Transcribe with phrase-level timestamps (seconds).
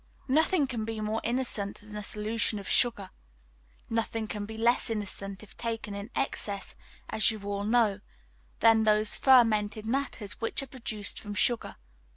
[0.27, 3.11] Nothing can be more innocent than a solution of sugar;
[3.87, 6.73] nothing can be less innocent, if taken in excess,
[7.11, 7.99] as you all know,
[8.61, 11.75] than those fermented matters which are produced from sugar.